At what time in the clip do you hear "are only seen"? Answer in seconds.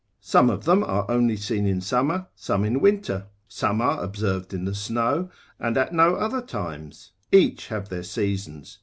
0.83-1.67